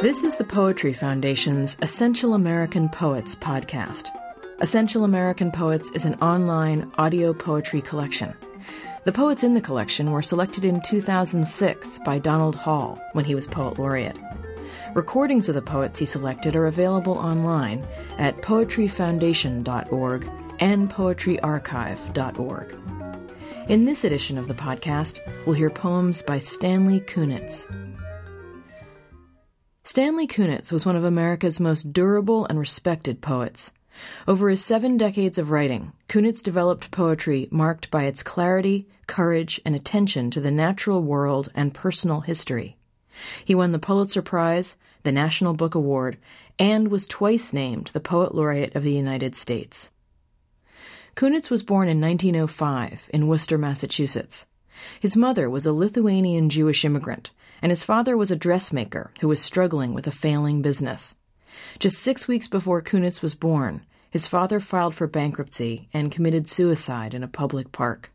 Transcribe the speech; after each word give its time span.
This 0.00 0.22
is 0.22 0.36
the 0.36 0.44
Poetry 0.44 0.92
Foundation's 0.92 1.76
Essential 1.82 2.34
American 2.34 2.88
Poets 2.88 3.34
podcast. 3.34 4.12
Essential 4.60 5.02
American 5.02 5.50
Poets 5.50 5.90
is 5.90 6.04
an 6.04 6.14
online 6.20 6.88
audio 6.98 7.34
poetry 7.34 7.82
collection. 7.82 8.32
The 9.06 9.10
poets 9.10 9.42
in 9.42 9.54
the 9.54 9.60
collection 9.60 10.12
were 10.12 10.22
selected 10.22 10.64
in 10.64 10.80
2006 10.82 11.98
by 12.04 12.20
Donald 12.20 12.54
Hall 12.54 13.00
when 13.12 13.24
he 13.24 13.34
was 13.34 13.48
Poet 13.48 13.80
Laureate. 13.80 14.16
Recordings 14.94 15.48
of 15.48 15.56
the 15.56 15.62
poets 15.62 15.98
he 15.98 16.06
selected 16.06 16.54
are 16.54 16.68
available 16.68 17.18
online 17.18 17.84
at 18.18 18.36
poetryfoundation.org 18.36 20.30
and 20.60 20.88
poetryarchive.org. 20.88 22.74
In 23.68 23.84
this 23.84 24.04
edition 24.04 24.38
of 24.38 24.46
the 24.46 24.54
podcast, 24.54 25.18
we'll 25.44 25.56
hear 25.56 25.70
poems 25.70 26.22
by 26.22 26.38
Stanley 26.38 27.00
Kunitz. 27.00 27.66
Stanley 29.98 30.28
Kunitz 30.28 30.70
was 30.70 30.86
one 30.86 30.94
of 30.94 31.02
America's 31.02 31.58
most 31.58 31.92
durable 31.92 32.46
and 32.46 32.56
respected 32.56 33.20
poets. 33.20 33.72
Over 34.28 34.48
his 34.48 34.64
seven 34.64 34.96
decades 34.96 35.38
of 35.38 35.50
writing, 35.50 35.90
Kunitz 36.08 36.40
developed 36.40 36.92
poetry 36.92 37.48
marked 37.50 37.90
by 37.90 38.04
its 38.04 38.22
clarity, 38.22 38.86
courage, 39.08 39.60
and 39.64 39.74
attention 39.74 40.30
to 40.30 40.40
the 40.40 40.52
natural 40.52 41.02
world 41.02 41.50
and 41.52 41.74
personal 41.74 42.20
history. 42.20 42.76
He 43.44 43.56
won 43.56 43.72
the 43.72 43.80
Pulitzer 43.80 44.22
Prize, 44.22 44.76
the 45.02 45.10
National 45.10 45.52
Book 45.52 45.74
Award, 45.74 46.16
and 46.60 46.92
was 46.92 47.08
twice 47.08 47.52
named 47.52 47.90
the 47.92 47.98
Poet 47.98 48.36
Laureate 48.36 48.76
of 48.76 48.84
the 48.84 48.92
United 48.92 49.34
States. 49.34 49.90
Kunitz 51.16 51.50
was 51.50 51.64
born 51.64 51.88
in 51.88 52.00
1905 52.00 53.10
in 53.12 53.26
Worcester, 53.26 53.58
Massachusetts. 53.58 54.46
His 55.00 55.16
mother 55.16 55.50
was 55.50 55.66
a 55.66 55.72
Lithuanian 55.72 56.50
Jewish 56.50 56.84
immigrant, 56.84 57.32
and 57.62 57.70
his 57.70 57.84
father 57.84 58.16
was 58.16 58.30
a 58.30 58.36
dressmaker 58.36 59.10
who 59.20 59.28
was 59.28 59.40
struggling 59.40 59.94
with 59.94 60.06
a 60.06 60.12
failing 60.12 60.62
business. 60.62 61.14
Just 61.78 61.98
six 61.98 62.28
weeks 62.28 62.48
before 62.48 62.82
Kunitz 62.82 63.22
was 63.22 63.34
born, 63.34 63.82
his 64.10 64.26
father 64.26 64.60
filed 64.60 64.94
for 64.94 65.06
bankruptcy 65.06 65.88
and 65.92 66.12
committed 66.12 66.48
suicide 66.48 67.14
in 67.14 67.22
a 67.22 67.28
public 67.28 67.72
park. 67.72 68.10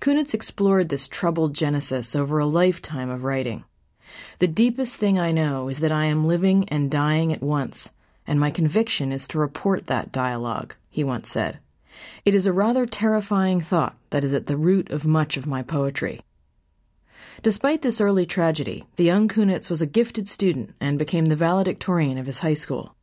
Kunitz 0.00 0.32
explored 0.32 0.88
this 0.88 1.08
troubled 1.08 1.54
genesis 1.54 2.16
over 2.16 2.38
a 2.38 2.46
lifetime 2.46 3.10
of 3.10 3.24
writing. 3.24 3.64
The 4.38 4.48
deepest 4.48 4.96
thing 4.96 5.18
I 5.18 5.32
know 5.32 5.68
is 5.68 5.80
that 5.80 5.92
I 5.92 6.06
am 6.06 6.26
living 6.26 6.68
and 6.68 6.90
dying 6.90 7.32
at 7.32 7.42
once, 7.42 7.90
and 8.26 8.40
my 8.40 8.50
conviction 8.50 9.12
is 9.12 9.28
to 9.28 9.38
report 9.38 9.86
that 9.86 10.12
dialogue, 10.12 10.74
he 10.88 11.04
once 11.04 11.30
said. 11.30 11.58
It 12.24 12.34
is 12.34 12.46
a 12.46 12.52
rather 12.52 12.86
terrifying 12.86 13.60
thought 13.60 13.96
that 14.10 14.24
is 14.24 14.32
at 14.32 14.46
the 14.46 14.56
root 14.56 14.90
of 14.90 15.04
much 15.04 15.36
of 15.36 15.46
my 15.46 15.62
poetry. 15.62 16.20
Despite 17.42 17.80
this 17.80 18.02
early 18.02 18.26
tragedy, 18.26 18.84
the 18.96 19.04
young 19.04 19.26
Kunitz 19.26 19.70
was 19.70 19.80
a 19.80 19.86
gifted 19.86 20.28
student 20.28 20.74
and 20.78 20.98
became 20.98 21.26
the 21.26 21.36
valedictorian 21.36 22.18
of 22.18 22.26
his 22.26 22.40
high 22.40 22.54
school. 22.54 22.94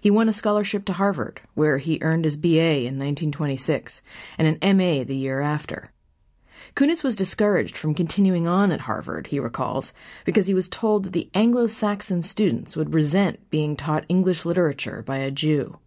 He 0.00 0.10
won 0.10 0.28
a 0.28 0.32
scholarship 0.32 0.84
to 0.84 0.92
Harvard, 0.92 1.40
where 1.54 1.78
he 1.78 1.98
earned 2.00 2.24
his 2.24 2.36
BA 2.36 2.82
in 2.86 2.98
1926 2.98 4.02
and 4.38 4.46
an 4.46 4.76
MA 4.76 5.02
the 5.02 5.16
year 5.16 5.40
after. 5.40 5.90
Kunitz 6.76 7.02
was 7.02 7.16
discouraged 7.16 7.76
from 7.76 7.92
continuing 7.92 8.46
on 8.46 8.70
at 8.70 8.82
Harvard, 8.82 9.26
he 9.28 9.40
recalls, 9.40 9.92
because 10.24 10.46
he 10.46 10.54
was 10.54 10.68
told 10.68 11.04
that 11.04 11.12
the 11.12 11.28
Anglo 11.34 11.66
Saxon 11.66 12.22
students 12.22 12.76
would 12.76 12.94
resent 12.94 13.50
being 13.50 13.74
taught 13.74 14.04
English 14.08 14.44
literature 14.44 15.02
by 15.02 15.16
a 15.16 15.32
Jew. 15.32 15.78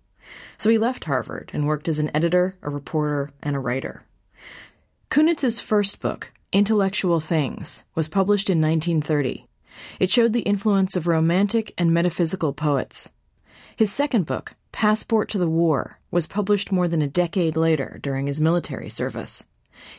So 0.58 0.70
he 0.70 0.78
left 0.78 1.06
Harvard 1.06 1.50
and 1.54 1.66
worked 1.66 1.88
as 1.88 2.00
an 2.00 2.12
editor, 2.14 2.58
a 2.62 2.70
reporter, 2.70 3.32
and 3.42 3.56
a 3.56 3.60
writer. 3.60 4.04
Kunitz's 5.10 5.62
first 5.62 6.02
book, 6.02 6.34
Intellectual 6.56 7.20
Things, 7.20 7.84
was 7.96 8.08
published 8.08 8.50
in 8.50 8.62
1930. 8.62 9.46
It 10.00 10.10
showed 10.10 10.32
the 10.32 10.40
influence 10.44 10.96
of 10.96 11.06
romantic 11.06 11.74
and 11.78 11.94
metaphysical 11.94 12.54
poets. 12.54 13.10
His 13.76 13.92
second 13.92 14.26
book, 14.26 14.54
Passport 14.72 15.28
to 15.32 15.38
the 15.38 15.50
War, 15.50 16.00
was 16.12 16.28
published 16.28 16.72
more 16.72 16.88
than 16.88 17.02
a 17.02 17.10
decade 17.10 17.58
later 17.58 18.00
during 18.02 18.28
his 18.28 18.40
military 18.40 18.90
service. 18.90 19.44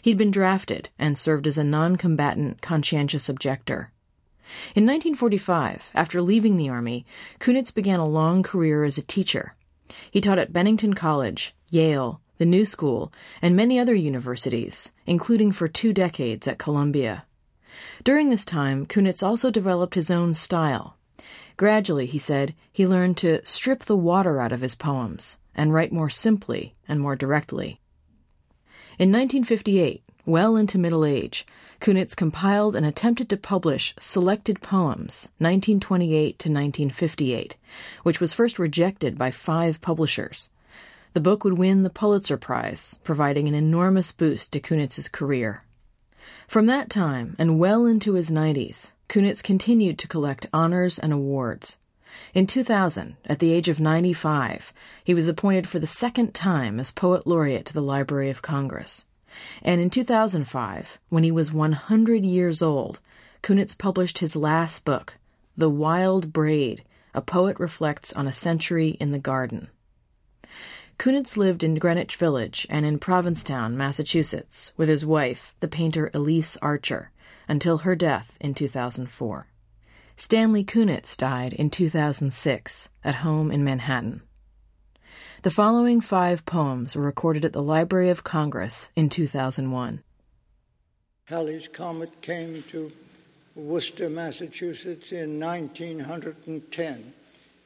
He'd 0.01 0.17
been 0.17 0.31
drafted 0.31 0.89
and 0.99 1.19
served 1.19 1.47
as 1.47 1.59
a 1.59 1.63
non 1.63 1.97
combatant 1.97 2.63
conscientious 2.63 3.29
objector. 3.29 3.93
In 4.75 4.87
1945, 4.87 5.91
after 5.93 6.23
leaving 6.23 6.57
the 6.57 6.71
Army, 6.71 7.05
Kunitz 7.39 7.71
began 7.71 7.99
a 7.99 8.09
long 8.09 8.43
career 8.43 8.85
as 8.85 8.97
a 8.97 9.03
teacher. 9.03 9.57
He 10.11 10.23
taught 10.23 10.39
at 10.39 10.55
Bennington 10.55 10.95
College, 10.95 11.55
Yale, 11.71 12.23
the 12.39 12.47
New 12.47 12.67
School, 12.67 13.13
and 13.41 13.57
many 13.57 13.79
other 13.79 13.95
universities, 13.95 14.93
including 15.07 15.53
for 15.53 15.69
two 15.69 15.93
decades 15.93 16.47
at 16.47 16.59
Columbia. 16.59 17.25
During 18.05 18.29
this 18.29 18.45
time, 18.45 18.87
Kunitz 18.87 19.23
also 19.23 19.51
developed 19.51 19.95
his 19.95 20.11
own 20.11 20.35
style. 20.35 20.97
Gradually, 21.57 22.07
he 22.07 22.19
said, 22.19 22.55
he 22.71 22.87
learned 22.87 23.17
to 23.19 23.45
strip 23.45 23.85
the 23.85 23.97
water 23.97 24.41
out 24.41 24.53
of 24.53 24.61
his 24.61 24.75
poems 24.75 25.39
and 25.55 25.73
write 25.73 25.93
more 25.93 26.11
simply 26.11 26.75
and 26.87 27.01
more 27.01 27.17
directly. 27.17 27.81
In 28.99 29.11
1958, 29.11 30.03
well 30.27 30.57
into 30.57 30.79
middle 30.79 31.05
age, 31.05 31.47
Kunitz 31.81 32.17
compiled 32.17 32.75
and 32.75 32.85
attempted 32.85 33.29
to 33.29 33.37
publish 33.37 33.95
Selected 34.01 34.61
Poems, 34.61 35.31
1928 35.39 36.39
to 36.39 36.49
1958, 36.49 37.57
which 38.03 38.21
was 38.21 38.33
first 38.33 38.59
rejected 38.59 39.19
by 39.19 39.31
five 39.31 39.81
publishers. 39.81 40.49
The 41.17 41.23
book 41.23 41.45
would 41.45 41.57
win 41.57 41.83
the 41.83 41.89
Pulitzer 41.89 42.37
Prize, 42.37 43.01
providing 43.03 43.49
an 43.49 43.55
enormous 43.55 44.13
boost 44.13 44.53
to 44.53 44.61
Kunitz's 44.61 45.09
career. 45.09 45.63
From 46.47 46.67
that 46.67 46.91
time 46.91 47.37
and 47.39 47.59
well 47.59 47.87
into 47.87 48.13
his 48.13 48.31
90s, 48.31 48.93
Kunitz 49.09 49.43
continued 49.43 49.99
to 50.01 50.09
collect 50.09 50.45
honors 50.53 50.99
and 50.99 51.15
awards. 51.15 51.79
In 52.35 52.47
2000, 52.47 53.17
at 53.25 53.39
the 53.39 53.51
age 53.51 53.71
of 53.71 53.81
95, 53.81 54.75
he 55.03 55.15
was 55.15 55.27
appointed 55.27 55.67
for 55.67 55.79
the 55.79 55.87
second 55.87 56.35
time 56.35 56.79
as 56.79 56.91
Poet 56.91 57.27
Laureate 57.27 57.65
to 57.65 57.73
the 57.73 57.81
Library 57.81 58.29
of 58.29 58.43
Congress. 58.43 59.07
And 59.63 59.81
in 59.81 59.89
2005, 59.89 60.99
when 61.09 61.25
he 61.25 61.33
was 61.33 61.51
100 61.51 62.27
years 62.27 62.61
old, 62.61 63.01
Kunitz 63.43 63.73
published 63.73 64.19
his 64.19 64.37
last 64.37 64.85
book, 64.85 65.15
The 65.57 65.71
Wild 65.71 66.35
Braid 66.35 66.85
A 67.15 67.23
Poet 67.23 67.59
Reflects 67.59 68.13
on 68.13 68.29
a 68.29 68.35
Century 68.35 68.99
in 69.01 69.13
the 69.13 69.19
Garden. 69.19 69.71
Kunitz 70.99 71.37
lived 71.37 71.63
in 71.63 71.75
Greenwich 71.75 72.17
Village 72.17 72.67
and 72.71 72.87
in 72.87 72.99
Provincetown, 72.99 73.77
Massachusetts, 73.77 74.73
with 74.77 74.89
his 74.89 75.05
wife, 75.05 75.55
the 75.61 75.69
painter 75.69 76.11
Elise 76.15 76.57
Asher, 76.63 77.11
until 77.47 77.79
her 77.79 77.95
death 77.95 78.37
in 78.41 78.55
2004. 78.55 79.47
Stanley 80.17 80.65
Kunitz 80.65 81.15
died 81.17 81.53
in 81.53 81.69
2006 81.69 82.89
at 83.05 83.17
home 83.17 83.51
in 83.51 83.63
Manhattan. 83.63 84.23
The 85.43 85.51
following 85.51 86.01
five 86.01 86.47
poems 86.47 86.97
were 86.97 87.03
recorded 87.03 87.45
at 87.45 87.53
the 87.53 87.63
Library 87.63 88.09
of 88.09 88.25
Congress 88.25 88.91
in 88.97 89.11
2001. 89.11 90.03
Halley's 91.27 91.69
Comet 91.69 92.23
came 92.23 92.63
to 92.71 92.91
Worcester, 93.55 94.09
Massachusetts 94.09 95.13
in 95.13 95.39
1910 95.39 97.13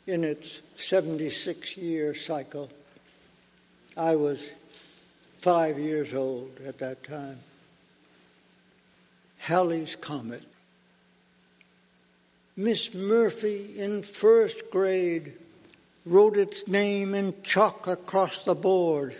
in 0.06 0.24
its 0.24 0.62
76 0.76 1.76
year 1.76 2.14
cycle. 2.14 2.68
I 3.96 4.16
was 4.16 4.48
five 5.36 5.78
years 5.78 6.14
old 6.14 6.50
at 6.66 6.78
that 6.78 7.02
time. 7.02 7.38
Halley's 9.38 9.96
Comet. 9.96 10.42
Miss 12.56 12.94
Murphy 12.94 13.78
in 13.78 14.02
first 14.02 14.70
grade 14.70 15.32
wrote 16.04 16.36
its 16.36 16.68
name 16.68 17.14
in 17.14 17.34
chalk 17.42 17.86
across 17.86 18.44
the 18.44 18.54
board 18.54 19.14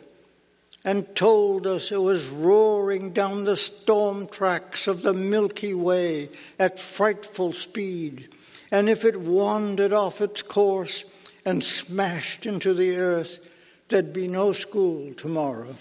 and 0.85 1.15
told 1.15 1.67
us 1.67 1.93
it 1.93 2.01
was 2.01 2.29
roaring 2.29 3.13
down 3.13 3.45
the 3.45 3.57
storm 3.57 4.27
tracks 4.27 4.87
of 4.87 5.03
the 5.03 5.13
Milky 5.13 5.75
Way 5.75 6.28
at 6.59 6.78
frightful 6.78 7.53
speed. 7.53 8.34
And 8.71 8.89
if 8.89 9.05
it 9.05 9.21
wandered 9.21 9.93
off 9.93 10.21
its 10.21 10.43
course 10.43 11.05
and 11.45 11.63
smashed 11.63 12.47
into 12.47 12.73
the 12.73 12.97
earth, 12.97 13.47
there'd 13.91 14.13
be 14.13 14.28
no 14.28 14.53
school 14.53 15.13
tomorrow. 15.15 15.75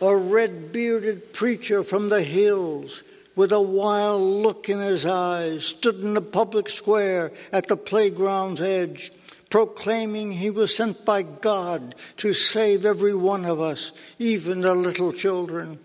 a 0.00 0.16
red 0.16 0.72
bearded 0.72 1.32
preacher 1.32 1.82
from 1.82 2.08
the 2.08 2.22
hills 2.22 3.02
with 3.36 3.52
a 3.52 3.60
wild 3.60 4.22
look 4.22 4.68
in 4.68 4.78
his 4.78 5.04
eyes 5.04 5.64
stood 5.64 6.00
in 6.00 6.14
the 6.14 6.22
public 6.22 6.68
square 6.68 7.32
at 7.52 7.66
the 7.66 7.76
playground's 7.76 8.60
edge, 8.60 9.10
proclaiming 9.50 10.32
he 10.32 10.50
was 10.50 10.74
sent 10.74 11.04
by 11.04 11.22
God 11.22 11.94
to 12.16 12.32
save 12.32 12.84
every 12.84 13.14
one 13.14 13.44
of 13.44 13.60
us, 13.60 13.92
even 14.18 14.60
the 14.60 14.74
little 14.74 15.12
children. 15.12 15.78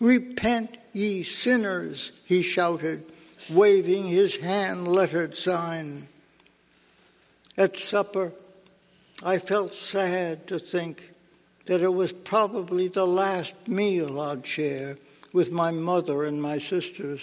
Repent, 0.00 0.76
ye 0.92 1.22
sinners, 1.22 2.12
he 2.24 2.42
shouted, 2.42 3.12
waving 3.48 4.06
his 4.06 4.36
hand 4.36 4.88
lettered 4.88 5.36
sign. 5.36 6.08
At 7.56 7.76
supper, 7.76 8.32
I 9.22 9.38
felt 9.38 9.74
sad 9.74 10.46
to 10.46 10.58
think 10.58 11.10
that 11.66 11.82
it 11.82 11.92
was 11.92 12.12
probably 12.12 12.88
the 12.88 13.06
last 13.06 13.54
meal 13.68 14.20
I'd 14.20 14.46
share 14.46 14.96
with 15.32 15.52
my 15.52 15.70
mother 15.70 16.24
and 16.24 16.40
my 16.40 16.58
sisters. 16.58 17.22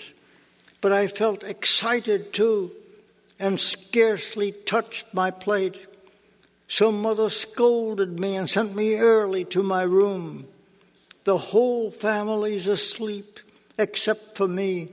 but 0.79 0.91
I 0.91 1.07
felt 1.07 1.43
excited 1.43 2.33
too 2.33 2.71
and 3.39 3.59
scarcely 3.59 4.51
touched 4.51 5.13
my 5.13 5.31
plate. 5.31 5.77
So 6.67 6.91
mother 6.91 7.29
scolded 7.29 8.19
me 8.19 8.35
and 8.35 8.49
sent 8.49 8.75
me 8.75 8.95
early 8.95 9.43
to 9.45 9.63
my 9.63 9.83
room. 9.83 10.47
The 11.23 11.37
whole 11.37 11.91
family's 11.91 12.67
asleep 12.67 13.39
except 13.77 14.37
for 14.37 14.47
me. 14.47 14.87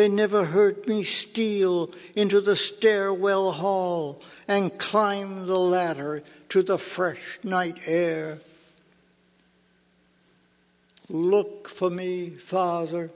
They 0.00 0.08
never 0.08 0.46
heard 0.46 0.88
me 0.88 1.04
steal 1.04 1.90
into 2.16 2.40
the 2.40 2.56
stairwell 2.56 3.52
hall 3.52 4.22
and 4.48 4.78
climb 4.78 5.44
the 5.44 5.58
ladder 5.58 6.22
to 6.48 6.62
the 6.62 6.78
fresh 6.78 7.38
night 7.44 7.80
air. 7.84 8.38
Look 11.10 11.68
for 11.68 11.90
me, 11.90 12.30
Father, 12.30 13.10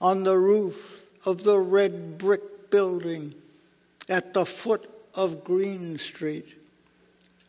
on 0.00 0.22
the 0.22 0.38
roof 0.38 1.04
of 1.26 1.44
the 1.44 1.58
red 1.58 2.16
brick 2.16 2.70
building 2.70 3.34
at 4.08 4.32
the 4.32 4.46
foot 4.46 4.88
of 5.14 5.44
Green 5.44 5.98
Street. 5.98 6.48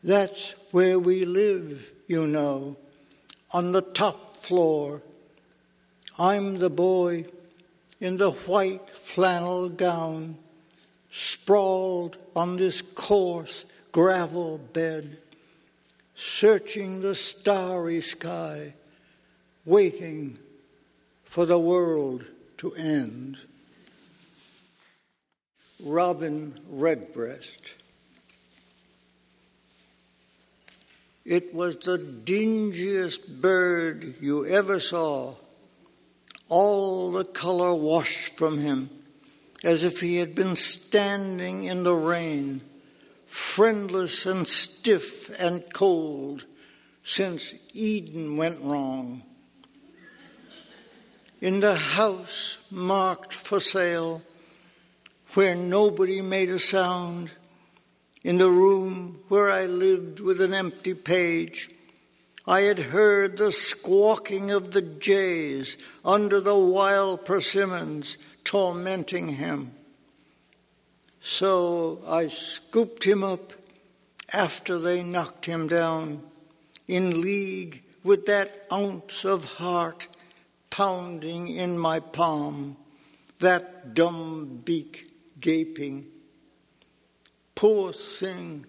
That's 0.03 0.55
where 0.71 0.99
we 0.99 1.23
live, 1.23 1.89
you 2.05 2.27
know, 2.27 2.75
on 3.51 3.71
the 3.71 3.81
top 3.81 4.35
floor. 4.35 5.01
I'm 6.19 6.57
the 6.57 6.69
boy 6.69 7.27
in 7.99 8.17
the 8.17 8.31
white 8.31 8.89
flannel 8.89 9.69
gown, 9.69 10.37
sprawled 11.11 12.17
on 12.35 12.57
this 12.57 12.81
coarse 12.81 13.65
gravel 13.91 14.57
bed, 14.57 15.17
searching 16.15 17.01
the 17.01 17.15
starry 17.15 18.01
sky, 18.01 18.73
waiting 19.65 20.37
for 21.23 21.45
the 21.45 21.59
world 21.59 22.25
to 22.57 22.73
end. 22.73 23.37
Robin 25.83 26.59
Redbreast. 26.69 27.75
It 31.25 31.53
was 31.53 31.77
the 31.77 31.97
dingiest 31.97 33.41
bird 33.41 34.15
you 34.21 34.45
ever 34.45 34.79
saw 34.79 35.35
all 36.49 37.11
the 37.11 37.25
color 37.25 37.73
washed 37.73 38.33
from 38.33 38.59
him, 38.59 38.89
as 39.63 39.83
if 39.83 40.01
he 40.01 40.17
had 40.17 40.35
been 40.35 40.55
standing 40.55 41.65
in 41.65 41.83
the 41.83 41.95
rain, 41.95 42.61
friendless 43.25 44.25
and 44.25 44.47
stiff 44.47 45.29
and 45.39 45.63
cold, 45.73 46.45
since 47.01 47.53
Eden 47.73 48.37
went 48.37 48.61
wrong. 48.61 49.23
In 51.39 51.59
the 51.59 51.75
house 51.75 52.57
marked 52.71 53.33
for 53.33 53.59
sale, 53.59 54.21
where 55.33 55.55
nobody 55.55 56.21
made 56.21 56.49
a 56.49 56.59
sound, 56.59 57.31
in 58.23 58.37
the 58.37 58.49
room 58.49 59.19
where 59.27 59.51
I 59.51 59.65
lived 59.65 60.19
with 60.19 60.41
an 60.41 60.53
empty 60.53 60.93
page, 60.93 61.69
I 62.47 62.61
had 62.61 62.79
heard 62.79 63.37
the 63.37 63.51
squawking 63.51 64.51
of 64.51 64.71
the 64.71 64.81
jays 64.81 65.75
under 66.05 66.39
the 66.39 66.55
wild 66.55 67.25
persimmons 67.25 68.17
tormenting 68.45 69.27
him. 69.27 69.73
So 71.19 72.01
I 72.07 72.29
scooped 72.29 73.03
him 73.03 73.21
up 73.21 73.51
after 74.31 74.79
they 74.79 75.03
knocked 75.03 75.45
him 75.45 75.67
down, 75.67 76.21
in 76.87 77.19
league 77.19 77.83
with 78.01 78.25
that 78.27 78.65
ounce 78.71 79.25
of 79.25 79.43
heart 79.55 80.07
pounding 80.69 81.49
in 81.49 81.77
my 81.77 81.99
palm, 81.99 82.77
that 83.39 83.93
dumb 83.93 84.61
beak 84.63 85.11
gaping. 85.41 86.07
Poor 87.55 87.91
thing, 87.91 88.65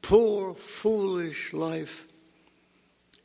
poor 0.00 0.54
foolish 0.54 1.52
life 1.52 2.06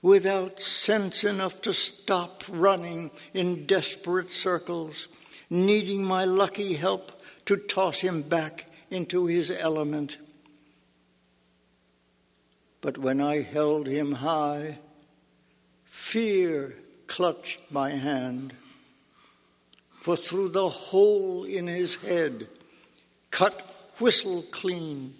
without 0.01 0.59
sense 0.59 1.23
enough 1.23 1.61
to 1.61 1.73
stop 1.73 2.43
running 2.49 3.11
in 3.33 3.65
desperate 3.65 4.31
circles, 4.31 5.07
needing 5.49 6.03
my 6.03 6.25
lucky 6.25 6.73
help 6.73 7.21
to 7.45 7.55
toss 7.55 7.99
him 7.99 8.21
back 8.21 8.67
into 8.89 9.27
his 9.27 9.51
element. 9.51 10.17
But 12.81 12.97
when 12.97 13.21
I 13.21 13.41
held 13.41 13.87
him 13.87 14.13
high, 14.13 14.79
fear 15.85 16.75
clutched 17.05 17.71
my 17.71 17.91
hand. 17.91 18.53
For 19.99 20.15
through 20.15 20.49
the 20.49 20.67
hole 20.67 21.43
in 21.43 21.67
his 21.67 21.95
head, 21.97 22.47
cut 23.29 23.61
whistle 23.99 24.41
clean, 24.49 25.13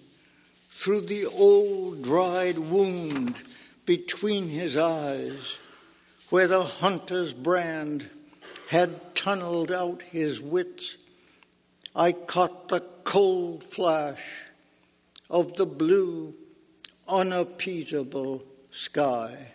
through 0.70 1.02
the 1.02 1.26
old 1.26 2.02
dried 2.02 2.58
wound, 2.58 3.36
between 3.84 4.48
his 4.48 4.76
eyes, 4.76 5.58
where 6.30 6.46
the 6.46 6.62
hunter's 6.62 7.34
brand 7.34 8.08
had 8.68 9.14
tunneled 9.14 9.70
out 9.70 10.02
his 10.02 10.40
wits, 10.40 10.96
I 11.94 12.12
caught 12.12 12.68
the 12.68 12.80
cold 13.04 13.62
flash 13.62 14.46
of 15.28 15.54
the 15.56 15.66
blue, 15.66 16.34
unappeasable 17.06 18.42
sky. 18.70 19.52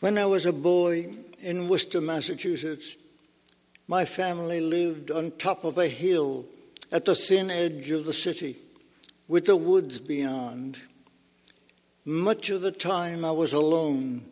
When 0.00 0.18
I 0.18 0.26
was 0.26 0.46
a 0.46 0.52
boy 0.52 1.14
in 1.40 1.68
Worcester, 1.68 2.00
Massachusetts, 2.00 2.96
my 3.88 4.04
family 4.04 4.60
lived 4.60 5.10
on 5.10 5.30
top 5.32 5.64
of 5.64 5.78
a 5.78 5.88
hill 5.88 6.44
at 6.90 7.04
the 7.04 7.14
thin 7.14 7.50
edge 7.50 7.90
of 7.90 8.04
the 8.04 8.12
city, 8.12 8.56
with 9.28 9.46
the 9.46 9.56
woods 9.56 10.00
beyond. 10.00 10.78
Much 12.08 12.50
of 12.50 12.62
the 12.62 12.70
time 12.70 13.24
I 13.24 13.32
was 13.32 13.52
alone, 13.52 14.24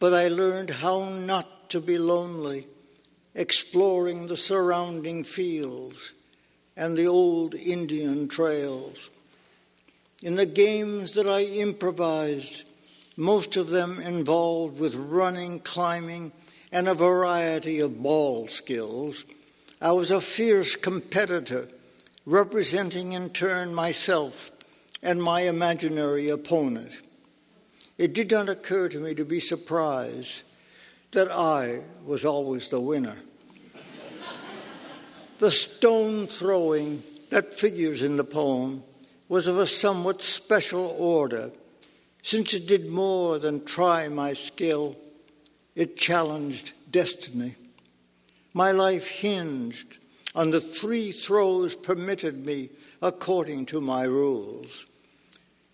but 0.00 0.14
I 0.14 0.28
learned 0.28 0.70
how 0.70 1.10
not 1.10 1.68
to 1.68 1.78
be 1.78 1.98
lonely, 1.98 2.66
exploring 3.34 4.26
the 4.26 4.38
surrounding 4.38 5.22
fields 5.22 6.14
and 6.78 6.96
the 6.96 7.06
old 7.06 7.54
Indian 7.54 8.26
trails. 8.26 9.10
In 10.22 10.36
the 10.36 10.46
games 10.46 11.12
that 11.12 11.28
I 11.28 11.42
improvised, 11.42 12.70
most 13.18 13.56
of 13.56 13.68
them 13.68 14.00
involved 14.00 14.80
with 14.80 14.94
running, 14.94 15.60
climbing, 15.60 16.32
and 16.72 16.88
a 16.88 16.94
variety 16.94 17.80
of 17.80 18.02
ball 18.02 18.48
skills, 18.48 19.24
I 19.78 19.92
was 19.92 20.10
a 20.10 20.22
fierce 20.22 20.74
competitor, 20.74 21.68
representing 22.24 23.12
in 23.12 23.28
turn 23.28 23.74
myself 23.74 24.53
and 25.04 25.22
my 25.22 25.42
imaginary 25.42 26.30
opponent. 26.30 26.90
It 27.98 28.14
did 28.14 28.30
not 28.30 28.48
occur 28.48 28.88
to 28.88 28.98
me 28.98 29.14
to 29.14 29.24
be 29.24 29.38
surprised 29.38 30.42
that 31.12 31.30
I 31.30 31.82
was 32.04 32.24
always 32.24 32.70
the 32.70 32.80
winner. 32.80 33.16
the 35.38 35.50
stone 35.50 36.26
throwing 36.26 37.02
that 37.28 37.52
figures 37.52 38.02
in 38.02 38.16
the 38.16 38.24
poem 38.24 38.82
was 39.28 39.46
of 39.46 39.58
a 39.58 39.66
somewhat 39.66 40.22
special 40.22 40.96
order, 40.98 41.50
since 42.22 42.54
it 42.54 42.66
did 42.66 42.88
more 42.88 43.38
than 43.38 43.64
try 43.64 44.08
my 44.08 44.32
skill, 44.32 44.96
it 45.74 45.96
challenged 45.96 46.72
destiny. 46.90 47.54
My 48.54 48.70
life 48.70 49.06
hinged 49.06 49.98
on 50.34 50.50
the 50.50 50.60
three 50.60 51.12
throws 51.12 51.76
permitted 51.76 52.46
me 52.46 52.70
according 53.02 53.66
to 53.66 53.80
my 53.80 54.04
rules. 54.04 54.86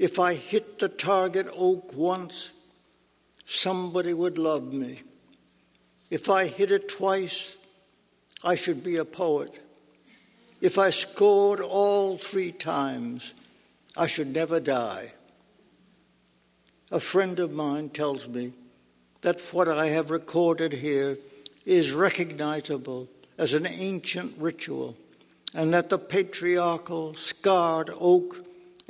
If 0.00 0.18
I 0.18 0.32
hit 0.32 0.78
the 0.78 0.88
target 0.88 1.46
oak 1.54 1.94
once, 1.94 2.48
somebody 3.44 4.14
would 4.14 4.38
love 4.38 4.72
me. 4.72 5.02
If 6.08 6.30
I 6.30 6.46
hit 6.46 6.70
it 6.70 6.88
twice, 6.88 7.54
I 8.42 8.54
should 8.54 8.82
be 8.82 8.96
a 8.96 9.04
poet. 9.04 9.52
If 10.62 10.78
I 10.78 10.88
scored 10.88 11.60
all 11.60 12.16
three 12.16 12.50
times, 12.50 13.34
I 13.94 14.06
should 14.06 14.32
never 14.32 14.58
die. 14.58 15.12
A 16.90 16.98
friend 16.98 17.38
of 17.38 17.52
mine 17.52 17.90
tells 17.90 18.26
me 18.26 18.54
that 19.20 19.38
what 19.52 19.68
I 19.68 19.88
have 19.88 20.10
recorded 20.10 20.72
here 20.72 21.18
is 21.66 21.92
recognizable 21.92 23.06
as 23.36 23.52
an 23.52 23.66
ancient 23.66 24.32
ritual, 24.38 24.96
and 25.52 25.74
that 25.74 25.90
the 25.90 25.98
patriarchal 25.98 27.14
scarred 27.16 27.90
oak 28.00 28.38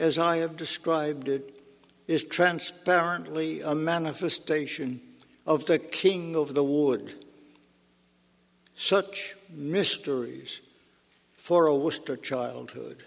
as 0.00 0.18
I 0.18 0.38
have 0.38 0.56
described 0.56 1.28
it, 1.28 1.58
is 2.08 2.24
transparently 2.24 3.60
a 3.60 3.74
manifestation 3.74 5.00
of 5.46 5.66
the 5.66 5.78
King 5.78 6.34
of 6.34 6.54
the 6.54 6.64
Wood. 6.64 7.14
Such 8.76 9.36
mysteries 9.50 10.62
for 11.36 11.66
a 11.66 11.76
Worcester 11.76 12.16
childhood. 12.16 13.04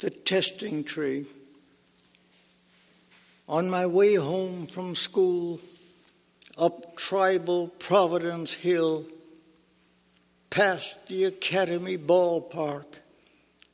The 0.00 0.10
testing 0.10 0.84
tree. 0.84 1.24
On 3.48 3.70
my 3.70 3.86
way 3.86 4.16
home 4.16 4.66
from 4.66 4.94
school, 4.94 5.58
up 6.58 6.96
tribal 6.96 7.68
Providence 7.78 8.52
Hill, 8.52 9.06
past 10.50 11.08
the 11.08 11.24
Academy 11.24 11.96
ballpark, 11.96 12.98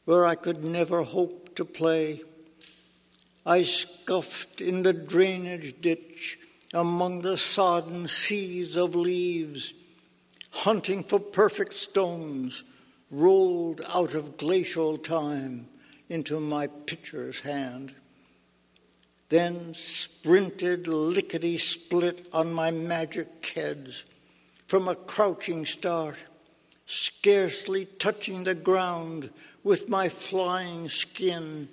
where 0.05 0.27
I 0.27 0.35
could 0.35 0.65
never 0.65 1.03
hope 1.03 1.55
to 1.57 1.65
play. 1.65 2.23
I 3.47 3.63
scuffed 3.63 4.61
in 4.61 4.83
the 4.83 4.93
drainage 4.93 5.81
ditch 5.81 6.39
among 6.73 7.21
the 7.21 7.39
sodden 7.39 8.09
seas 8.09 8.77
of 8.77 8.95
leaves, 8.95 9.73
hunting 10.51 11.05
for 11.05 11.19
perfect 11.19 11.75
stones 11.75 12.65
rolled 13.11 13.81
out 13.89 14.15
of 14.15 14.37
glacial 14.37 14.99
time 14.99 15.69
into 16.09 16.41
my 16.41 16.67
pitcher's 16.67 17.41
hand 17.41 17.95
then 19.35 19.75
sprinted 19.75 20.87
lickety 20.87 21.59
split 21.59 22.29
on 22.33 22.53
my 22.53 22.71
magic 22.71 23.43
keds 23.43 24.05
from 24.69 24.87
a 24.87 24.95
crouching 24.95 25.67
start, 25.67 26.17
scarcely 26.87 27.85
touching 27.85 28.45
the 28.45 28.55
ground 28.55 29.31
with 29.63 29.89
my 29.89 30.09
flying 30.09 30.89
skin 30.89 31.69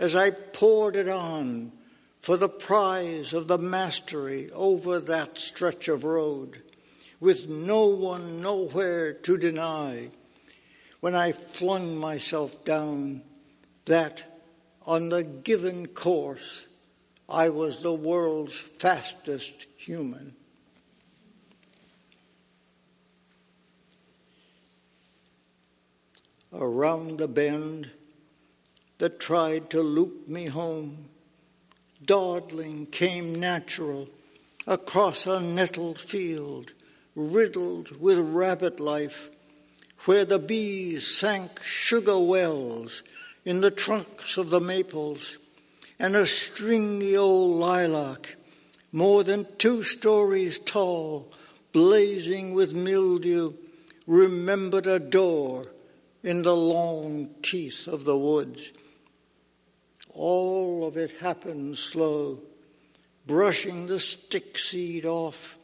as 0.00 0.16
I 0.16 0.30
poured 0.30 0.96
it 0.96 1.08
on 1.08 1.72
for 2.20 2.36
the 2.36 2.48
prize 2.48 3.34
of 3.34 3.48
the 3.48 3.58
mastery 3.58 4.50
over 4.52 4.98
that 4.98 5.38
stretch 5.38 5.88
of 5.88 6.04
road, 6.04 6.62
with 7.20 7.48
no 7.48 7.86
one 7.86 8.40
nowhere 8.40 9.12
to 9.12 9.36
deny. 9.36 10.08
When 11.00 11.14
I 11.14 11.32
flung 11.32 11.96
myself 11.96 12.64
down, 12.64 13.22
that 13.84 14.40
on 14.86 15.10
the 15.10 15.22
given 15.22 15.86
course 15.88 16.66
I 17.28 17.50
was 17.50 17.82
the 17.82 17.92
world's 17.92 18.58
fastest 18.58 19.66
human. 19.76 20.34
Around 26.54 27.18
the 27.18 27.26
bend 27.26 27.90
that 28.98 29.18
tried 29.18 29.70
to 29.70 29.82
loop 29.82 30.28
me 30.28 30.46
home, 30.46 31.08
dawdling 32.06 32.86
came 32.86 33.34
natural 33.34 34.08
across 34.64 35.26
a 35.26 35.40
nettled 35.40 36.00
field 36.00 36.72
riddled 37.16 38.00
with 38.00 38.18
rabbit 38.18 38.78
life, 38.78 39.30
where 40.04 40.24
the 40.24 40.38
bees 40.38 41.06
sank 41.06 41.60
sugar 41.60 42.18
wells 42.18 43.02
in 43.44 43.60
the 43.60 43.70
trunks 43.70 44.36
of 44.36 44.50
the 44.50 44.60
maples. 44.60 45.38
And 45.98 46.16
a 46.16 46.26
stringy 46.26 47.16
old 47.16 47.58
lilac, 47.58 48.36
more 48.92 49.24
than 49.24 49.46
two 49.58 49.82
stories 49.82 50.58
tall, 50.58 51.32
blazing 51.72 52.54
with 52.54 52.74
mildew, 52.74 53.48
remembered 54.06 54.86
a 54.86 54.98
door 54.98 55.64
in 56.24 56.42
the 56.42 56.56
long 56.56 57.28
teeth 57.42 57.86
of 57.86 58.04
the 58.04 58.16
woods. 58.16 58.72
All 60.14 60.86
of 60.86 60.96
it 60.96 61.12
happened 61.20 61.76
slow, 61.76 62.40
brushing 63.26 63.86
the 63.86 64.00
stick 64.00 64.58
seed 64.58 65.04
off, 65.04 65.54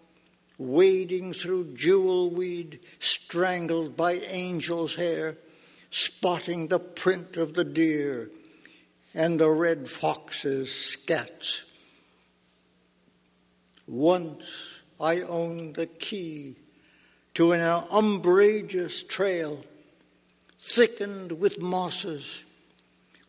wading 0.58 1.32
through 1.32 1.72
jewel 1.74 2.28
weed 2.28 2.80
strangled 2.98 3.96
by 3.96 4.12
angel's 4.12 4.96
hair, 4.96 5.32
spotting 5.90 6.68
the 6.68 6.78
print 6.78 7.38
of 7.38 7.54
the 7.54 7.64
deer 7.64 8.30
and 9.14 9.40
the 9.40 9.48
red 9.48 9.88
fox's 9.88 10.68
scats. 10.68 11.64
Once 13.88 14.80
I 15.00 15.22
owned 15.22 15.74
the 15.74 15.86
key 15.86 16.56
to 17.34 17.52
an 17.52 17.84
umbrageous 17.90 19.02
trail 19.02 19.64
thickened 20.60 21.32
with 21.32 21.60
mosses, 21.60 22.42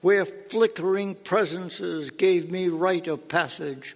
where 0.01 0.25
flickering 0.25 1.15
presences 1.15 2.09
gave 2.11 2.51
me 2.51 2.67
right 2.67 3.07
of 3.07 3.29
passage 3.29 3.95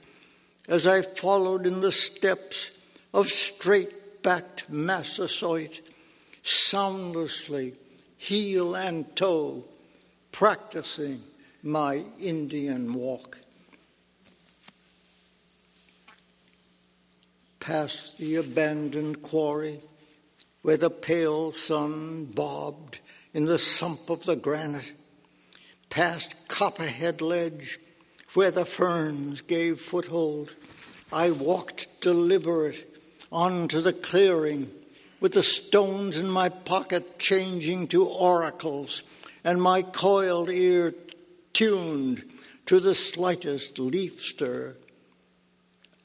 as 0.68 0.88
I 0.88 1.02
followed 1.02 1.68
in 1.68 1.82
the 1.82 1.92
steps 1.92 2.72
of 3.14 3.28
straight 3.28 4.24
backed 4.24 4.70
Massasoit, 4.70 5.88
soundlessly, 6.44 7.74
heel 8.18 8.76
and 8.76 9.14
toe, 9.16 9.64
practicing 10.32 11.22
my 11.62 12.04
Indian 12.20 12.94
walk. 12.94 13.40
Past 17.60 18.18
the 18.18 18.36
abandoned 18.36 19.22
quarry 19.22 19.80
where 20.62 20.78
the 20.78 20.90
pale 20.90 21.52
sun 21.52 22.26
bobbed 22.26 23.00
in 23.36 23.44
the 23.44 23.60
sump 23.60 24.10
of 24.10 24.24
the 24.24 24.38
granite, 24.38 24.94
past 25.90 26.34
Copperhead 26.48 27.22
Ledge 27.22 27.78
where 28.34 28.50
the 28.50 28.64
ferns 28.64 29.42
gave 29.42 29.78
foothold, 29.78 30.56
I 31.12 31.32
walked 31.32 32.00
deliberate 32.00 33.02
on 33.34 33.68
to 33.68 33.82
the 33.82 33.92
clearing 33.92 34.72
with 35.20 35.34
the 35.34 35.44
stones 35.44 36.18
in 36.18 36.30
my 36.30 36.48
pocket 36.48 37.20
changing 37.20 37.90
to 37.90 38.08
oracles 38.08 39.04
and 39.44 39.62
my 39.62 39.82
coiled 39.82 40.50
ear 40.50 40.94
tuned 41.52 42.24
to 42.68 42.80
the 42.80 42.96
slightest 42.96 43.78
leaf 43.78 44.22
stir. 44.22 44.78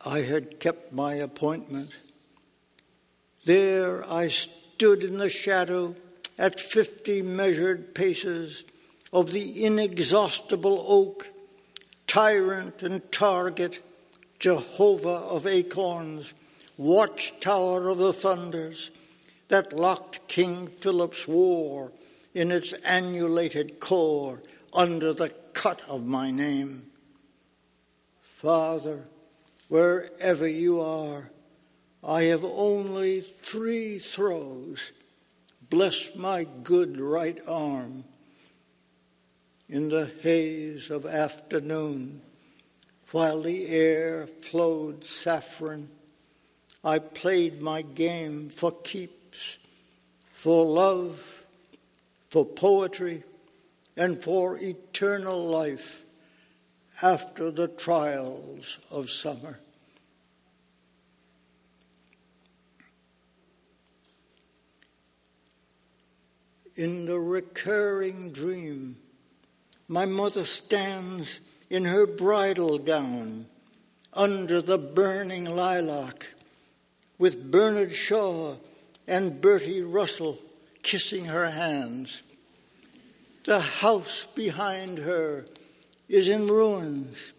I 0.04 0.22
had 0.22 0.58
kept 0.58 0.92
my 0.92 1.14
appointment. 1.14 1.90
There 3.44 4.04
I 4.10 4.26
stood 4.28 5.02
in 5.02 5.18
the 5.18 5.30
shadow 5.30 5.94
at 6.38 6.60
fifty 6.60 7.22
measured 7.22 7.94
paces 7.94 8.64
of 9.12 9.32
the 9.32 9.64
inexhaustible 9.64 10.84
oak, 10.86 11.28
tyrant 12.06 12.82
and 12.82 13.10
target, 13.12 13.82
Jehovah 14.38 15.08
of 15.08 15.46
acorns, 15.46 16.32
watchtower 16.76 17.88
of 17.88 17.98
the 17.98 18.12
thunders, 18.12 18.90
that 19.48 19.72
locked 19.72 20.26
King 20.28 20.68
Philip's 20.68 21.26
war 21.26 21.92
in 22.34 22.52
its 22.52 22.72
annulated 22.84 23.80
core 23.80 24.40
under 24.72 25.12
the 25.12 25.30
cut 25.52 25.82
of 25.88 26.06
my 26.06 26.30
name. 26.30 26.84
Father, 28.20 29.04
wherever 29.68 30.48
you 30.48 30.80
are, 30.80 31.30
I 32.02 32.22
have 32.22 32.44
only 32.44 33.20
three 33.20 33.98
throws. 33.98 34.92
Bless 35.70 36.16
my 36.16 36.46
good 36.64 36.98
right 36.98 37.38
arm. 37.46 38.02
In 39.68 39.88
the 39.88 40.10
haze 40.20 40.90
of 40.90 41.06
afternoon, 41.06 42.22
while 43.12 43.42
the 43.42 43.68
air 43.68 44.26
flowed 44.26 45.06
saffron, 45.06 45.88
I 46.82 46.98
played 46.98 47.62
my 47.62 47.82
game 47.82 48.48
for 48.50 48.72
keeps, 48.72 49.58
for 50.32 50.64
love, 50.64 51.44
for 52.30 52.44
poetry, 52.44 53.22
and 53.96 54.20
for 54.20 54.58
eternal 54.60 55.46
life 55.46 56.02
after 57.00 57.52
the 57.52 57.68
trials 57.68 58.80
of 58.90 59.08
summer. 59.08 59.60
In 66.80 67.04
the 67.04 67.20
recurring 67.20 68.32
dream, 68.32 68.96
my 69.86 70.06
mother 70.06 70.46
stands 70.46 71.40
in 71.68 71.84
her 71.84 72.06
bridal 72.06 72.78
gown 72.78 73.44
under 74.14 74.62
the 74.62 74.78
burning 74.78 75.44
lilac 75.44 76.28
with 77.18 77.50
Bernard 77.50 77.94
Shaw 77.94 78.54
and 79.06 79.42
Bertie 79.42 79.82
Russell 79.82 80.38
kissing 80.82 81.26
her 81.26 81.50
hands. 81.50 82.22
The 83.44 83.60
house 83.60 84.26
behind 84.34 84.96
her 85.00 85.44
is 86.08 86.30
in 86.30 86.46
ruins. 86.46 87.32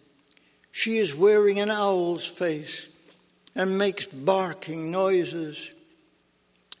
She 0.70 0.98
is 0.98 1.16
wearing 1.16 1.58
an 1.58 1.68
owl's 1.68 2.28
face 2.28 2.88
and 3.56 3.76
makes 3.76 4.06
barking 4.06 4.92
noises. 4.92 5.72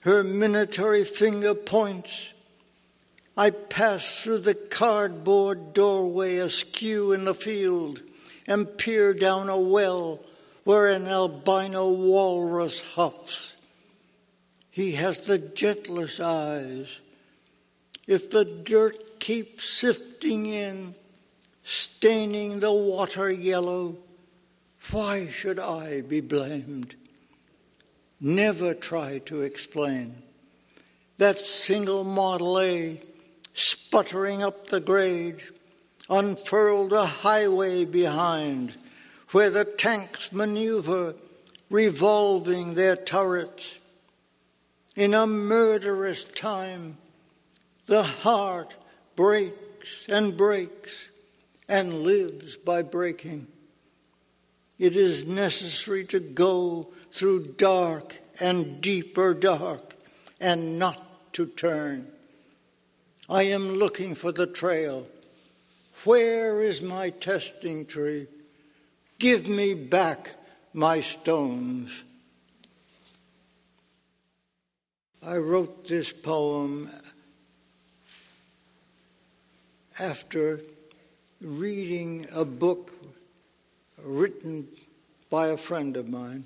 Her 0.02 0.22
minatory 0.22 1.04
finger 1.04 1.56
points. 1.56 2.34
I 3.36 3.50
pass 3.50 4.22
through 4.22 4.38
the 4.38 4.54
cardboard 4.54 5.72
doorway 5.72 6.36
askew 6.36 7.12
in 7.12 7.24
the 7.24 7.34
field 7.34 8.00
and 8.46 8.76
peer 8.78 9.14
down 9.14 9.48
a 9.48 9.58
well 9.58 10.20
where 10.64 10.88
an 10.88 11.06
albino 11.08 11.90
walrus 11.90 12.94
huffs. 12.94 13.52
He 14.70 14.92
has 14.92 15.18
the 15.20 15.38
gentlest 15.38 16.20
eyes. 16.20 17.00
If 18.06 18.30
the 18.30 18.44
dirt 18.44 19.20
keep 19.20 19.60
sifting 19.60 20.46
in, 20.46 20.94
staining 21.64 22.60
the 22.60 22.72
water 22.72 23.30
yellow, 23.30 23.96
why 24.90 25.26
should 25.26 25.58
I 25.58 26.02
be 26.02 26.20
blamed? 26.20 26.96
never 28.22 28.72
try 28.72 29.18
to 29.18 29.42
explain. 29.42 30.22
That 31.18 31.40
single 31.40 32.04
Model 32.04 32.60
A 32.60 33.00
sputtering 33.54 34.42
up 34.42 34.68
the 34.68 34.80
grade 34.80 35.42
unfurled 36.08 36.92
a 36.92 37.06
highway 37.06 37.84
behind 37.84 38.72
where 39.30 39.50
the 39.50 39.64
tanks 39.64 40.32
maneuver, 40.32 41.14
revolving 41.70 42.74
their 42.74 42.96
turrets. 42.96 43.76
In 44.94 45.14
a 45.14 45.26
murderous 45.26 46.24
time, 46.26 46.98
the 47.86 48.02
heart 48.02 48.76
breaks 49.16 50.06
and 50.08 50.36
breaks 50.36 51.08
and 51.68 52.02
lives 52.02 52.58
by 52.58 52.82
breaking. 52.82 53.46
It 54.78 54.96
is 54.96 55.26
necessary 55.26 56.04
to 56.06 56.20
go 56.20 56.82
through 57.12 57.44
dark 57.56 58.18
and 58.40 58.80
deeper 58.80 59.32
dark 59.32 59.94
and 60.40 60.78
not 60.78 61.32
to 61.34 61.46
turn. 61.46 62.06
I 63.32 63.44
am 63.44 63.76
looking 63.76 64.14
for 64.14 64.30
the 64.30 64.46
trail. 64.46 65.08
Where 66.04 66.60
is 66.60 66.82
my 66.82 67.08
testing 67.08 67.86
tree? 67.86 68.26
Give 69.18 69.48
me 69.48 69.72
back 69.72 70.34
my 70.74 71.00
stones. 71.00 71.90
I 75.22 75.38
wrote 75.38 75.86
this 75.86 76.12
poem 76.12 76.90
after 79.98 80.60
reading 81.40 82.26
a 82.34 82.44
book 82.44 82.92
written 83.96 84.68
by 85.30 85.46
a 85.46 85.56
friend 85.56 85.96
of 85.96 86.06
mine 86.06 86.44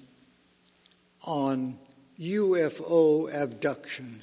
on 1.25 1.79
UFO 2.21 3.35
abductions. 3.35 4.23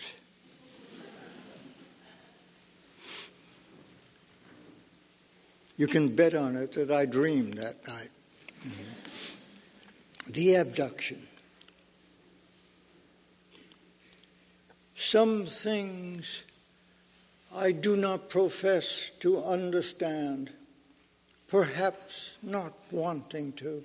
You 5.77 5.87
can 5.87 6.15
bet 6.15 6.35
on 6.35 6.55
it 6.55 6.73
that 6.73 6.91
I 6.91 7.05
dreamed 7.05 7.55
that 7.55 7.87
night. 7.87 8.09
Mm-hmm. 8.59 10.31
The 10.31 10.55
abduction. 10.55 11.27
Some 14.95 15.45
things 15.45 16.43
I 17.55 17.71
do 17.71 17.97
not 17.97 18.29
profess 18.29 19.11
to 19.19 19.43
understand, 19.43 20.51
perhaps 21.47 22.37
not 22.41 22.73
wanting 22.91 23.53
to, 23.53 23.83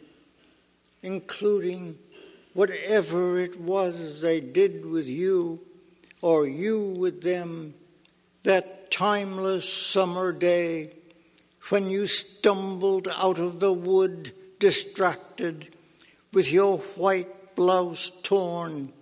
including 1.02 1.98
whatever 2.54 3.38
it 3.38 3.60
was 3.60 4.20
they 4.20 4.40
did 4.40 4.86
with 4.86 5.06
you 5.06 5.60
or 6.22 6.46
you 6.46 6.94
with 6.98 7.22
them 7.22 7.74
that 8.44 8.90
timeless 8.90 9.68
summer 9.70 10.32
day 10.32 10.92
when 11.70 11.90
you 11.90 12.06
stumbled 12.06 13.08
out 13.16 13.38
of 13.38 13.60
the 13.60 13.72
wood 13.72 14.32
distracted 14.58 15.76
with 16.32 16.50
your 16.50 16.78
white 16.96 17.54
blouse 17.54 18.10
torn 18.22 18.92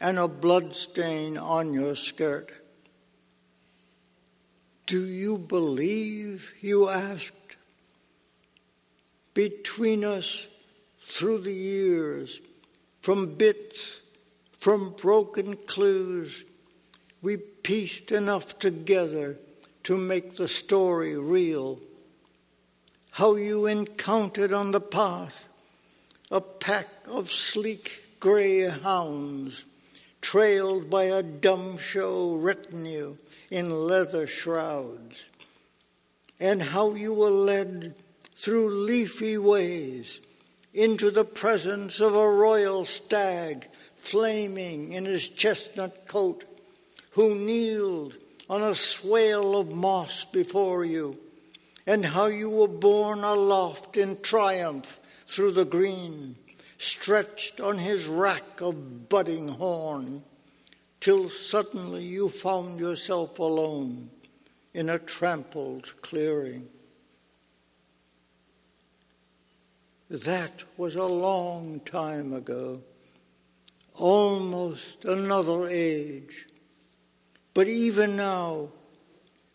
and 0.00 0.18
a 0.18 0.28
blood 0.28 0.74
stain 0.74 1.36
on 1.38 1.72
your 1.72 1.96
skirt. 1.96 2.52
Do 4.86 5.04
you 5.06 5.38
believe? 5.38 6.54
You 6.60 6.88
asked. 6.88 7.32
Between 9.32 10.04
us, 10.04 10.46
through 11.00 11.38
the 11.38 11.52
years, 11.52 12.40
from 13.00 13.34
bits, 13.34 14.00
from 14.52 14.94
broken 15.00 15.56
clues, 15.56 16.44
we 17.22 17.38
pieced 17.38 18.12
enough 18.12 18.58
together 18.58 19.38
to 19.84 19.96
make 19.96 20.34
the 20.34 20.48
story 20.48 21.16
real 21.16 21.80
how 23.14 23.36
you 23.36 23.66
encountered 23.66 24.52
on 24.52 24.72
the 24.72 24.80
path 24.80 25.46
a 26.32 26.40
pack 26.40 26.88
of 27.06 27.30
sleek 27.30 28.04
gray 28.18 28.68
hounds 28.68 29.64
trailed 30.20 30.90
by 30.90 31.04
a 31.04 31.22
dumb 31.22 31.76
show 31.76 32.34
retinue 32.34 33.16
in 33.52 33.70
leather 33.70 34.26
shrouds, 34.26 35.22
and 36.40 36.60
how 36.60 36.92
you 36.94 37.14
were 37.14 37.30
led 37.30 37.94
through 38.34 38.68
leafy 38.68 39.38
ways 39.38 40.20
into 40.72 41.08
the 41.12 41.24
presence 41.24 42.00
of 42.00 42.16
a 42.16 42.30
royal 42.30 42.84
stag 42.84 43.68
flaming 43.94 44.92
in 44.92 45.04
his 45.04 45.28
chestnut 45.28 46.08
coat, 46.08 46.42
who 47.12 47.36
kneeled 47.36 48.16
on 48.50 48.60
a 48.60 48.74
swale 48.74 49.56
of 49.56 49.72
moss 49.72 50.24
before 50.24 50.84
you 50.84 51.14
and 51.86 52.04
how 52.04 52.26
you 52.26 52.48
were 52.48 52.68
borne 52.68 53.24
aloft 53.24 53.96
in 53.96 54.20
triumph 54.20 54.98
through 55.26 55.52
the 55.52 55.64
green, 55.64 56.36
stretched 56.78 57.60
on 57.60 57.78
his 57.78 58.06
rack 58.06 58.60
of 58.60 59.08
budding 59.08 59.48
horn, 59.48 60.22
till 61.00 61.28
suddenly 61.28 62.02
you 62.02 62.28
found 62.28 62.80
yourself 62.80 63.38
alone 63.38 64.10
in 64.72 64.88
a 64.88 64.98
trampled 64.98 66.00
clearing. 66.00 66.68
That 70.08 70.64
was 70.76 70.96
a 70.96 71.04
long 71.04 71.80
time 71.80 72.32
ago, 72.32 72.82
almost 73.94 75.04
another 75.04 75.68
age. 75.68 76.46
But 77.52 77.68
even 77.68 78.16
now, 78.16 78.70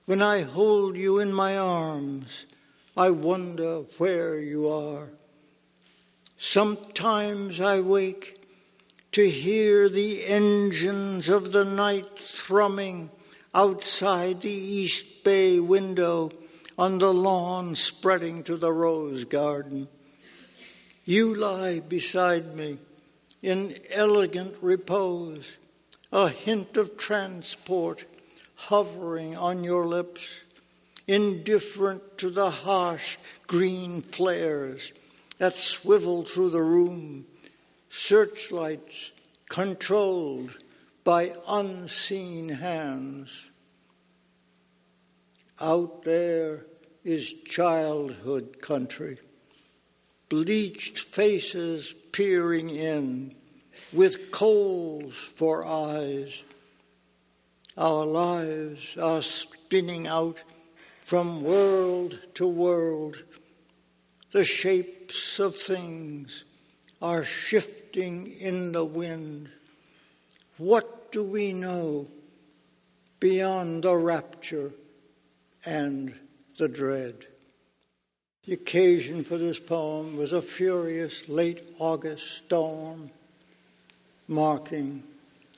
when 0.10 0.24
I 0.24 0.42
hold 0.42 0.98
you 0.98 1.20
in 1.20 1.32
my 1.32 1.56
arms, 1.56 2.48
I 2.98 3.12
wonder 3.12 3.82
where 4.00 4.40
you 4.40 4.68
are. 4.68 5.12
Sometimes 6.40 7.62
I 7.62 7.82
wake 7.82 8.44
to 9.12 9.30
hear 9.30 9.88
the 9.88 10.26
engines 10.26 11.30
of 11.30 11.52
the 11.52 11.64
night 11.64 12.18
thrumming 12.18 13.12
outside 13.54 14.42
the 14.42 14.50
East 14.50 15.24
Bay 15.24 15.60
window 15.60 16.32
on 16.76 16.98
the 16.98 17.14
lawn 17.14 17.76
spreading 17.76 18.42
to 18.46 18.58
the 18.58 18.74
rose 18.74 19.26
garden. 19.26 19.88
You 21.06 21.36
lie 21.36 21.82
beside 21.82 22.56
me 22.56 22.80
in 23.44 23.76
elegant 23.92 24.56
repose, 24.60 25.52
a 26.12 26.30
hint 26.30 26.78
of 26.78 26.98
transport 26.98 28.09
hovering 28.68 29.38
on 29.38 29.64
your 29.64 29.86
lips, 29.86 30.42
indifferent 31.08 32.18
to 32.18 32.30
the 32.30 32.50
harsh 32.50 33.18
green 33.48 34.02
flares 34.02 34.92
that 35.38 35.56
swivel 35.56 36.24
through 36.24 36.50
the 36.50 36.62
room, 36.62 37.26
searchlights 37.90 39.14
controlled 39.48 40.58
by 41.06 41.32
unseen 41.48 42.50
hands. 42.50 43.46
Out 45.62 46.04
there 46.04 46.66
is 47.06 47.42
childhood 47.44 48.62
country, 48.62 49.18
bleached 50.28 51.00
faces 51.00 51.96
peering 52.12 52.70
in 52.70 53.36
with 53.94 54.32
coals 54.32 55.16
for 55.16 55.66
eyes 55.66 56.44
our 57.78 58.06
lives 58.06 58.98
are 58.98 59.22
spinning 59.22 60.08
out 60.08 60.38
from 61.02 61.44
world 61.44 62.20
to 62.36 62.48
world. 62.48 63.24
The 64.32 64.44
shapes 64.44 65.40
of 65.40 65.56
things 65.56 66.44
are 67.02 67.24
shifting 67.24 68.28
in 68.28 68.72
the 68.74 68.86
wind. 68.86 69.50
What 70.58 71.12
do 71.12 71.24
we 71.24 71.54
know 71.54 72.08
beyond 73.20 73.84
the 73.84 73.96
rapture 73.96 74.72
and 75.66 76.14
the 76.58 76.68
dread? 76.68 77.26
The 78.46 78.54
occasion 78.54 79.24
for 79.24 79.38
this 79.38 79.60
poem 79.60 80.18
was 80.18 80.34
a 80.34 80.42
furious 80.42 81.30
late 81.30 81.74
August 81.80 82.46
storm 82.46 83.12
marking 84.28 85.04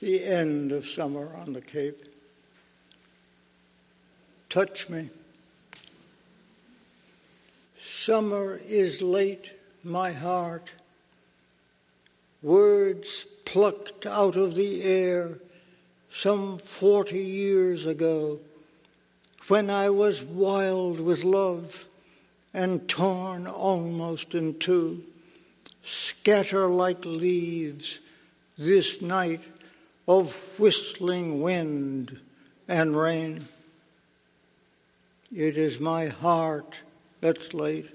the 0.02 0.24
end 0.24 0.72
of 0.72 0.84
summer 0.84 1.32
on 1.36 1.52
the 1.52 1.60
Cape. 1.60 2.02
Touch 4.48 4.90
me. 4.90 5.08
Summer 7.80 8.58
is 8.66 9.00
late, 9.00 9.52
my 9.84 10.10
heart. 10.10 10.72
Words 12.42 13.26
plucked 13.44 14.04
out 14.04 14.34
of 14.34 14.56
the 14.56 14.82
air 14.82 15.38
some 16.10 16.58
forty 16.58 17.22
years 17.22 17.86
ago, 17.86 18.40
when 19.46 19.70
I 19.70 19.88
was 19.90 20.24
wild 20.24 20.98
with 20.98 21.22
love 21.22 21.86
and 22.52 22.88
torn 22.88 23.46
almost 23.46 24.34
in 24.34 24.58
two, 24.58 25.04
scatter 25.84 26.66
like 26.66 27.04
leaves 27.04 28.00
this 28.58 29.00
night 29.00 29.40
of 30.06 30.34
whistling 30.58 31.40
wind 31.40 32.20
and 32.68 32.96
rain. 32.96 33.46
It 35.34 35.56
is 35.56 35.80
my 35.80 36.08
heart 36.08 36.80
that's 37.20 37.54
late. 37.54 37.88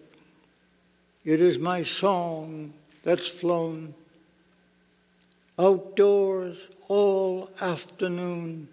It 1.25 1.41
is 1.41 1.59
my 1.59 1.83
song 1.83 2.73
that's 3.03 3.27
flown. 3.27 3.93
Outdoors 5.59 6.69
all 6.87 7.49
afternoon, 7.59 8.69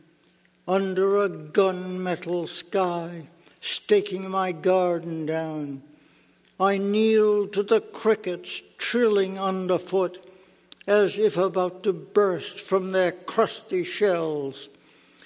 under 0.68 1.24
a 1.24 1.28
gunmetal 1.28 2.48
sky, 2.48 3.26
staking 3.60 4.30
my 4.30 4.52
garden 4.52 5.26
down. 5.26 5.82
I 6.60 6.78
kneel 6.78 7.48
to 7.48 7.62
the 7.62 7.80
crickets 7.80 8.62
trilling 8.78 9.38
underfoot 9.38 10.23
as 10.86 11.18
if 11.18 11.36
about 11.36 11.82
to 11.82 11.92
burst 11.92 12.60
from 12.60 12.92
their 12.92 13.12
crusty 13.12 13.84
shells, 13.84 14.68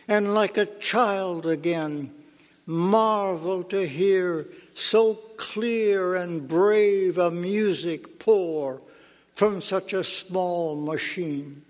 and 0.07 0.35
like 0.35 0.57
a 0.57 0.66
child 0.66 1.47
again, 1.47 2.12
marvel 2.66 3.64
to 3.64 3.87
hear 3.87 4.47
so 4.75 5.14
clear 5.37 6.14
and 6.14 6.47
brave 6.47 7.18
a 7.18 7.31
music 7.31 8.18
pour 8.18 8.81
from 9.35 9.61
such 9.61 9.92
a 9.92 10.05
small 10.05 10.77
machine. 10.77 11.62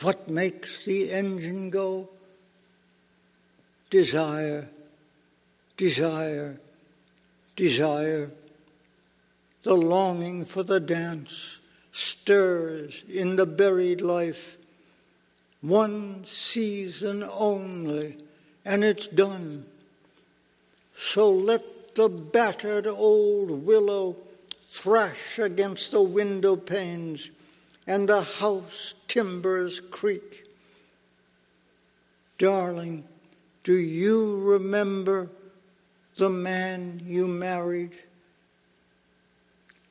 What 0.00 0.28
makes 0.28 0.84
the 0.84 1.12
engine 1.12 1.70
go? 1.70 2.08
Desire, 3.90 4.68
desire, 5.76 6.58
desire. 7.56 8.30
The 9.62 9.74
longing 9.74 10.44
for 10.44 10.62
the 10.62 10.80
dance 10.80 11.58
stirs 11.92 13.04
in 13.08 13.36
the 13.36 13.46
buried 13.46 14.00
life. 14.00 14.56
One 15.60 16.24
season 16.24 17.22
only, 17.22 18.16
and 18.64 18.82
it's 18.82 19.06
done. 19.06 19.66
So 20.96 21.30
let 21.30 21.94
the 21.94 22.08
battered 22.08 22.86
old 22.86 23.66
willow 23.66 24.16
thrash 24.62 25.38
against 25.38 25.90
the 25.90 26.02
window 26.02 26.56
panes 26.56 27.30
and 27.86 28.08
the 28.08 28.22
house 28.22 28.94
timbers 29.08 29.80
creak. 29.80 30.46
Darling, 32.38 33.04
do 33.64 33.74
you 33.74 34.40
remember 34.40 35.28
the 36.16 36.30
man 36.30 37.02
you 37.04 37.28
married? 37.28 37.92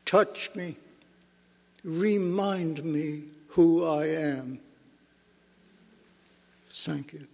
Touch 0.09 0.49
me, 0.55 0.75
remind 1.83 2.83
me 2.83 3.25
who 3.49 3.85
I 3.85 4.05
am. 4.07 4.59
Thank 6.67 7.13
you. 7.13 7.27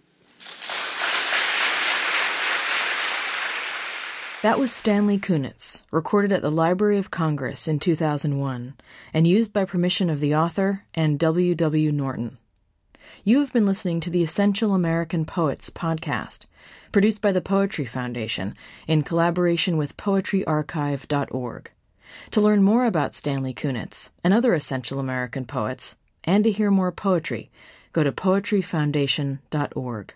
That 4.42 4.58
was 4.58 4.70
Stanley 4.72 5.18
Kunitz, 5.18 5.84
recorded 5.90 6.32
at 6.32 6.42
the 6.42 6.50
Library 6.50 6.98
of 6.98 7.10
Congress 7.10 7.66
in 7.66 7.78
2001 7.78 8.74
and 9.14 9.26
used 9.26 9.54
by 9.54 9.64
permission 9.64 10.10
of 10.10 10.20
the 10.20 10.34
author 10.34 10.82
and 10.92 11.18
W. 11.18 11.54
W. 11.54 11.90
Norton. 11.90 12.36
You 13.24 13.40
have 13.40 13.54
been 13.54 13.64
listening 13.64 14.00
to 14.00 14.10
the 14.10 14.22
Essential 14.22 14.74
American 14.74 15.24
Poets 15.24 15.70
podcast, 15.70 16.40
produced 16.92 17.22
by 17.22 17.32
the 17.32 17.40
Poetry 17.40 17.86
Foundation 17.86 18.54
in 18.86 19.02
collaboration 19.02 19.78
with 19.78 19.96
poetryarchive.org. 19.96 21.70
To 22.32 22.40
learn 22.40 22.62
more 22.62 22.84
about 22.84 23.14
Stanley 23.14 23.54
Kunitz 23.54 24.10
and 24.24 24.34
other 24.34 24.54
essential 24.54 24.98
American 24.98 25.44
poets, 25.44 25.96
and 26.24 26.44
to 26.44 26.50
hear 26.50 26.70
more 26.70 26.92
poetry, 26.92 27.50
go 27.92 28.04
to 28.04 28.12
poetryfoundation.org. 28.12 30.14